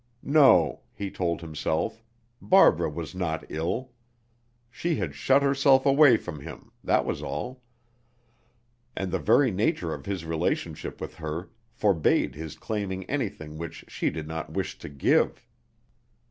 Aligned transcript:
No, 0.23 0.81
he 0.95 1.11
told 1.11 1.41
himself, 1.41 2.01
Barbara 2.41 2.89
was 2.89 3.13
not 3.13 3.45
ill. 3.49 3.91
She 4.71 4.95
had 4.95 5.13
shut 5.13 5.43
herself 5.43 5.85
away 5.85 6.17
from 6.17 6.39
him, 6.39 6.71
that 6.83 7.05
was 7.05 7.21
all; 7.21 7.61
and 8.97 9.11
the 9.11 9.19
very 9.19 9.51
nature 9.51 9.93
of 9.93 10.07
his 10.07 10.25
relationship 10.25 10.99
with 10.99 11.17
her 11.17 11.49
forbade 11.69 12.33
his 12.33 12.55
claiming 12.57 13.03
anything 13.03 13.59
which 13.59 13.85
she 13.89 14.09
did 14.09 14.27
not 14.27 14.51
wish 14.53 14.75
to 14.79 14.89
give. 14.89 15.45